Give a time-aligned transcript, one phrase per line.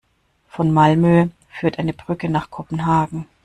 [0.47, 3.27] Von Malmö führt eine Brücke nach Kopenhagen.